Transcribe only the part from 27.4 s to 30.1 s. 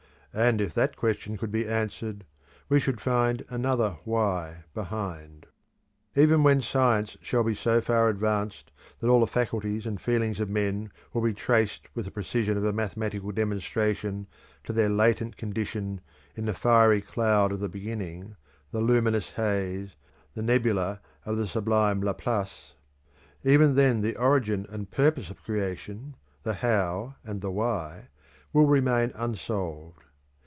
the Why, will remain unsolved.